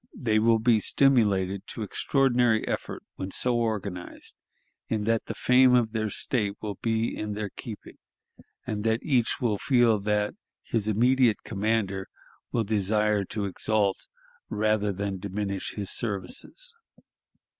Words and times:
They 0.17 0.39
will 0.39 0.57
be 0.57 0.79
stimulated 0.79 1.67
to 1.67 1.83
extraordinary 1.83 2.67
effort 2.67 3.03
when 3.17 3.29
so 3.29 3.55
organized, 3.55 4.33
in 4.87 5.03
that 5.03 5.25
the 5.27 5.35
fame 5.35 5.75
of 5.75 5.91
their 5.91 6.09
State 6.09 6.55
will 6.59 6.79
be 6.81 7.15
in 7.15 7.33
their 7.33 7.49
keeping, 7.51 7.99
and 8.65 8.83
that 8.83 9.03
each 9.03 9.39
will 9.39 9.59
feel 9.59 9.99
that 9.99 10.33
his 10.63 10.87
immediate 10.87 11.43
commander 11.43 12.09
will 12.51 12.63
desire 12.63 13.25
to 13.25 13.45
exalt 13.45 14.07
rather 14.49 14.91
than 14.91 15.19
diminish 15.19 15.75
his 15.75 15.91
services. 15.91 16.73